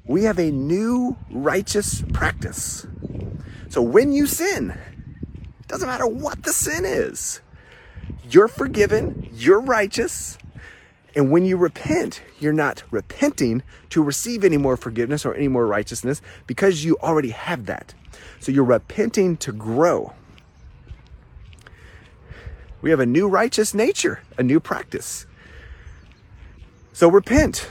We 0.04 0.24
have 0.24 0.38
a 0.38 0.50
new 0.50 1.16
righteous 1.30 2.02
practice. 2.12 2.86
So 3.68 3.82
when 3.82 4.12
you 4.12 4.26
sin, 4.26 4.70
it 5.60 5.68
doesn't 5.68 5.88
matter 5.88 6.06
what 6.06 6.42
the 6.42 6.52
sin 6.52 6.84
is, 6.84 7.40
you're 8.30 8.48
forgiven, 8.48 9.28
you're 9.32 9.60
righteous. 9.60 10.38
And 11.14 11.30
when 11.30 11.44
you 11.44 11.56
repent, 11.56 12.22
you're 12.38 12.52
not 12.52 12.84
repenting 12.90 13.62
to 13.90 14.02
receive 14.02 14.44
any 14.44 14.56
more 14.56 14.76
forgiveness 14.76 15.26
or 15.26 15.34
any 15.34 15.48
more 15.48 15.66
righteousness 15.66 16.22
because 16.46 16.84
you 16.84 16.96
already 16.98 17.30
have 17.30 17.66
that. 17.66 17.94
So 18.40 18.52
you're 18.52 18.64
repenting 18.64 19.36
to 19.38 19.52
grow. 19.52 20.12
We 22.80 22.90
have 22.90 23.00
a 23.00 23.06
new 23.06 23.26
righteous 23.26 23.74
nature, 23.74 24.20
a 24.36 24.42
new 24.42 24.60
practice. 24.60 25.26
So 26.98 27.08
repent. 27.08 27.68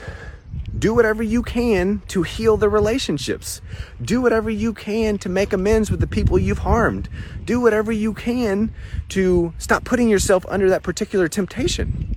Do 0.78 0.94
whatever 0.94 1.22
you 1.22 1.42
can 1.42 2.00
to 2.08 2.22
heal 2.22 2.56
the 2.56 2.70
relationships. 2.70 3.60
Do 4.00 4.22
whatever 4.22 4.48
you 4.48 4.72
can 4.72 5.18
to 5.18 5.28
make 5.28 5.52
amends 5.52 5.90
with 5.90 6.00
the 6.00 6.06
people 6.06 6.38
you've 6.38 6.60
harmed. 6.60 7.10
Do 7.44 7.60
whatever 7.60 7.92
you 7.92 8.14
can 8.14 8.72
to 9.10 9.52
stop 9.58 9.84
putting 9.84 10.08
yourself 10.08 10.46
under 10.48 10.70
that 10.70 10.82
particular 10.82 11.28
temptation. 11.28 12.16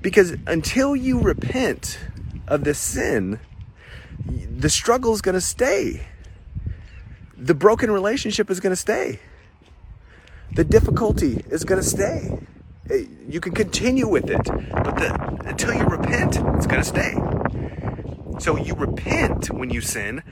Because 0.00 0.34
until 0.46 0.96
you 0.96 1.20
repent 1.20 1.98
of 2.48 2.64
the 2.64 2.72
sin, 2.72 3.38
the 4.24 4.70
struggle 4.70 5.12
is 5.12 5.20
going 5.20 5.34
to 5.34 5.42
stay. 5.42 6.06
The 7.36 7.54
broken 7.54 7.90
relationship 7.90 8.50
is 8.50 8.60
going 8.60 8.72
to 8.72 8.76
stay. 8.76 9.20
The 10.54 10.64
difficulty 10.64 11.44
is 11.50 11.64
going 11.64 11.82
to 11.82 11.86
stay 11.86 12.38
Uh, 12.90 12.96
you 13.28 13.40
can 13.40 13.52
continue 13.52 14.06
with 14.06 14.28
it, 14.30 14.44
but 14.44 14.96
the, 14.96 15.38
until 15.46 15.72
you 15.72 15.84
repent, 15.84 16.36
it's 16.36 16.66
going 16.66 16.82
to 16.82 16.84
stay. 16.84 17.14
So 18.40 18.56
you 18.56 18.74
repent 18.74 19.50
when 19.50 19.70
you 19.70 19.80
sin, 19.80 20.22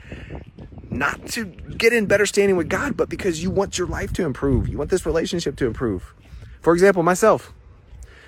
not 0.89 1.25
to 1.29 1.45
get 1.45 1.93
in 1.93 2.05
better 2.05 2.25
standing 2.25 2.55
with 2.55 2.69
God, 2.69 2.95
but 2.95 3.09
because 3.09 3.41
you 3.41 3.49
want 3.49 3.77
your 3.77 3.87
life 3.87 4.13
to 4.13 4.23
improve. 4.23 4.67
You 4.67 4.77
want 4.77 4.91
this 4.91 5.05
relationship 5.05 5.55
to 5.57 5.65
improve. 5.65 6.13
For 6.61 6.73
example, 6.73 7.01
myself, 7.01 7.53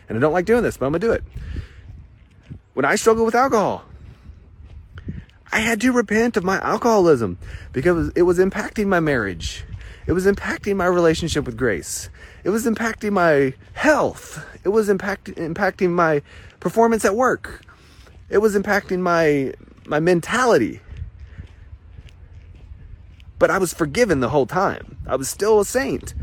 and 0.10 0.17
I 0.17 0.22
don't 0.22 0.34
like 0.34 0.46
doing 0.46 0.63
this, 0.63 0.77
but 0.77 0.88
I'm 0.88 0.91
gonna 0.91 1.00
do 1.00 1.12
it. 1.12 1.24
When 2.74 2.86
I 2.86 2.96
struggled 2.96 3.25
with 3.25 3.36
alcohol, 3.36 3.86
I 5.51 5.60
had 5.60 5.79
to 5.82 5.91
repent 5.91 6.36
of 6.36 6.44
my 6.44 6.58
alcoholism 6.60 7.38
because 7.72 8.12
it 8.15 8.24
was 8.24 8.39
impacting 8.39 8.88
my 8.88 9.00
marriage. 9.00 9.63
It 10.07 10.13
was 10.13 10.25
impacting 10.25 10.75
my 10.75 10.85
relationship 10.85 11.45
with 11.45 11.57
grace. 11.57 12.09
It 12.43 12.50
was 12.50 12.65
impacting 12.65 13.12
my 13.12 13.53
health. 13.74 14.45
It 14.63 14.69
was 14.69 14.88
impact, 14.88 15.25
impacting 15.35 15.91
my 15.91 16.21
performance 16.59 17.05
at 17.05 17.15
work. 17.15 17.62
It 18.29 18.38
was 18.39 18.55
impacting 18.55 19.00
my 19.00 19.53
my 19.88 20.00
mentality. 20.00 20.81
But 23.38 23.51
I 23.51 23.57
was 23.57 23.74
forgiven 23.74 24.19
the 24.19 24.29
whole 24.29 24.45
time. 24.45 24.97
I 25.07 25.15
was 25.15 25.29
still 25.29 25.59
a 25.59 25.65
saint. 25.65 26.13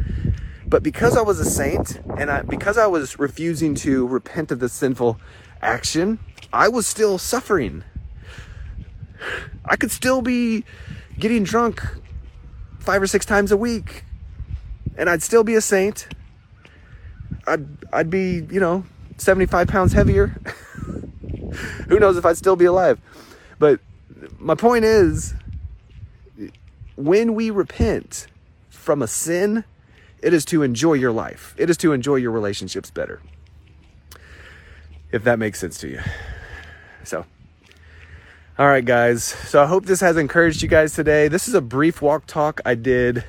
But 0.67 0.83
because 0.83 1.17
I 1.17 1.23
was 1.23 1.39
a 1.39 1.45
saint 1.45 2.01
and 2.17 2.31
I, 2.31 2.43
because 2.43 2.79
I 2.79 2.87
was 2.87 3.19
refusing 3.19 3.75
to 3.77 4.07
repent 4.07 4.51
of 4.51 4.59
the 4.59 4.69
sinful 4.69 5.21
action, 5.61 6.19
I 6.53 6.69
was 6.69 6.87
still 6.87 7.19
suffering. 7.19 7.85
I 9.65 9.77
could 9.77 9.91
still 9.91 10.23
be 10.23 10.65
getting 11.19 11.45
drunk 11.45 11.83
five 12.83 13.01
or 13.01 13.07
six 13.07 13.25
times 13.25 13.53
a 13.53 13.57
week 13.57 14.05
and 14.97 15.09
I'd 15.09 15.23
still 15.23 15.45
be 15.45 15.55
a 15.55 15.61
saint. 15.61 16.09
I'd, 17.47 17.67
I'd 17.93 18.11
be, 18.11 18.47
you 18.51 18.61
know, 18.61 18.85
75 19.17 19.69
pounds 19.69 19.93
heavier. 19.93 20.27
Who 21.89 21.99
knows 21.99 22.17
if 22.17 22.25
I'd 22.25 22.37
still 22.37 22.57
be 22.57 22.65
alive. 22.65 23.01
But 23.59 23.81
my 24.39 24.55
point 24.55 24.85
is 24.85 25.35
when 26.97 27.35
we 27.35 27.51
repent 27.51 28.27
from 28.71 29.03
a 29.03 29.07
sin, 29.07 29.65
it 30.23 30.33
is 30.33 30.45
to 30.47 30.63
enjoy 30.63 30.95
your 30.95 31.13
life. 31.13 31.55
It 31.59 31.69
is 31.71 31.77
to 31.79 31.93
enjoy 31.93 32.17
your 32.17 32.31
relationships 32.31 32.91
better. 32.91 33.21
If 35.11 35.25
that 35.25 35.39
makes 35.39 35.59
sense 35.59 35.79
to 35.81 35.89
you. 35.89 36.01
So, 37.05 37.27
all 38.59 38.67
right, 38.67 38.85
guys. 38.85 39.25
So 39.25 39.63
I 39.63 39.67
hope 39.67 39.87
this 39.87 40.01
has 40.01 40.19
encouraged 40.19 40.61
you 40.61 40.69
guys 40.69 40.93
today. 40.93 41.29
This 41.29 41.49
is 41.49 41.55
a 41.55 41.63
brief 41.63 42.03
walk 42.03 42.27
talk 42.27 42.61
I 42.67 42.75
did. 42.75 43.25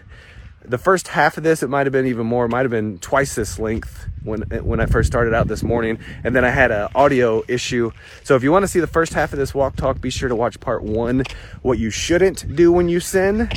The 0.65 0.77
first 0.77 1.07
half 1.07 1.37
of 1.37 1.43
this, 1.43 1.63
it 1.63 1.69
might 1.69 1.85
have 1.85 1.93
been 1.93 2.07
even 2.07 2.25
more. 2.25 2.45
It 2.45 2.49
might 2.49 2.63
have 2.63 2.71
been 2.71 2.97
twice 2.97 3.33
this 3.33 3.57
length 3.57 4.05
when 4.23 4.41
when 4.63 4.81
I 4.81 4.85
first 4.85 5.07
started 5.07 5.33
out 5.33 5.47
this 5.47 5.63
morning, 5.63 5.99
and 6.25 6.35
then 6.35 6.43
I 6.43 6.49
had 6.49 6.71
an 6.71 6.89
audio 6.93 7.41
issue. 7.47 7.91
So 8.23 8.35
if 8.35 8.43
you 8.43 8.51
want 8.51 8.63
to 8.63 8.67
see 8.67 8.81
the 8.81 8.87
first 8.87 9.13
half 9.13 9.31
of 9.31 9.39
this 9.39 9.53
walk 9.53 9.77
talk, 9.77 10.01
be 10.01 10.09
sure 10.09 10.27
to 10.27 10.35
watch 10.35 10.59
part 10.59 10.83
one. 10.83 11.23
What 11.61 11.79
you 11.79 11.89
shouldn't 11.89 12.53
do 12.53 12.73
when 12.73 12.89
you 12.89 12.99
sin. 12.99 13.49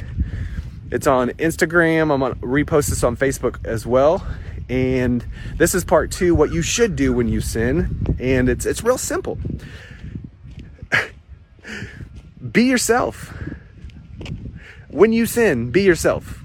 It's 0.92 1.08
on 1.08 1.30
Instagram. 1.30 2.12
I'm 2.12 2.20
gonna 2.20 2.36
repost 2.36 2.90
this 2.90 3.02
on 3.02 3.16
Facebook 3.16 3.64
as 3.64 3.84
well. 3.84 4.24
And 4.68 5.24
this 5.56 5.74
is 5.74 5.84
part 5.84 6.12
two, 6.12 6.34
what 6.34 6.52
you 6.52 6.62
should 6.62 6.94
do 6.94 7.12
when 7.12 7.26
you 7.28 7.40
sin. 7.40 8.16
And 8.20 8.48
it's 8.48 8.66
it's 8.66 8.84
real 8.84 8.98
simple. 8.98 9.38
Be 12.56 12.62
yourself. 12.62 13.34
When 14.88 15.12
you 15.12 15.26
sin, 15.26 15.70
be 15.70 15.82
yourself. 15.82 16.42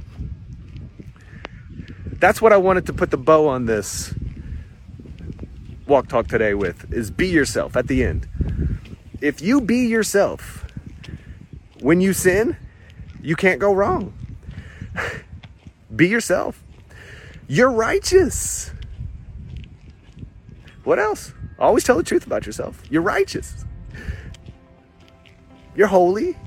That's 2.05 2.41
what 2.41 2.51
I 2.51 2.57
wanted 2.57 2.85
to 2.87 2.93
put 2.93 3.11
the 3.11 3.17
bow 3.17 3.47
on 3.47 3.65
this 3.65 4.13
walk 5.87 6.09
talk 6.09 6.27
today 6.27 6.53
with 6.53 6.91
is 6.91 7.11
be 7.11 7.29
yourself 7.29 7.77
at 7.77 7.87
the 7.87 8.03
end. 8.03 8.27
If 9.21 9.41
you 9.41 9.61
be 9.61 9.87
yourself 9.87 10.67
when 11.79 12.01
you 12.01 12.11
sin, 12.11 12.57
you 13.21 13.37
can't 13.37 13.61
go 13.61 13.73
wrong. 13.73 14.13
Be 15.95 16.07
yourself. 16.07 16.61
You're 17.47 17.71
righteous. 17.71 18.71
What 20.83 20.99
else? 20.99 21.33
Always 21.59 21.83
tell 21.83 21.95
the 21.95 22.03
truth 22.03 22.25
about 22.25 22.45
yourself. 22.45 22.81
You're 22.89 23.01
righteous. 23.01 23.65
You're 25.75 25.87
holy. 25.87 26.37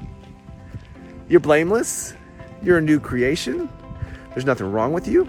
You're 1.29 1.41
blameless. 1.41 2.15
You're 2.63 2.79
a 2.79 2.83
new 2.83 3.01
creation. 3.01 3.69
There's 4.31 4.45
nothing 4.45 4.71
wrong 4.71 4.93
with 4.93 5.09
you. 5.09 5.29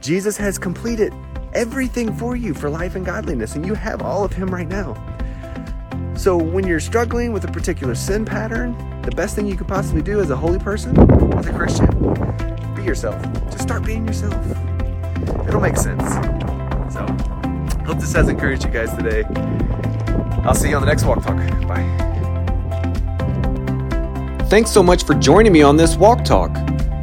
Jesus 0.00 0.36
has 0.36 0.58
completed 0.58 1.12
everything 1.54 2.14
for 2.14 2.36
you 2.36 2.54
for 2.54 2.70
life 2.70 2.94
and 2.94 3.04
godliness, 3.04 3.54
and 3.56 3.66
you 3.66 3.74
have 3.74 4.02
all 4.02 4.24
of 4.24 4.32
Him 4.32 4.48
right 4.48 4.68
now. 4.68 4.94
So 6.16 6.36
when 6.36 6.66
you're 6.66 6.80
struggling 6.80 7.32
with 7.32 7.44
a 7.44 7.52
particular 7.52 7.94
sin 7.94 8.24
pattern, 8.24 8.76
the 9.02 9.12
best 9.12 9.36
thing 9.36 9.46
you 9.46 9.56
could 9.56 9.68
possibly 9.68 10.02
do 10.02 10.20
as 10.20 10.30
a 10.30 10.36
holy 10.36 10.58
person, 10.58 10.98
as 11.38 11.46
a 11.46 11.52
Christian, 11.52 11.86
be 12.74 12.82
yourself. 12.82 13.22
Just 13.50 13.62
start 13.62 13.84
being 13.84 14.06
yourself. 14.06 14.34
It'll 15.46 15.60
make 15.60 15.76
sense. 15.76 16.02
So, 16.92 17.06
hope 17.84 17.98
this 17.98 18.12
has 18.12 18.28
encouraged 18.28 18.64
you 18.64 18.70
guys 18.70 18.94
today. 18.94 19.24
I'll 20.44 20.54
see 20.54 20.70
you 20.70 20.76
on 20.76 20.82
the 20.82 20.88
next 20.88 21.04
Walk 21.04 21.22
Talk. 21.22 21.36
Bye. 21.68 22.07
Thanks 24.48 24.70
so 24.70 24.82
much 24.82 25.04
for 25.04 25.14
joining 25.14 25.52
me 25.52 25.60
on 25.60 25.76
this 25.76 25.96
Walk 25.96 26.24
Talk. 26.24 26.50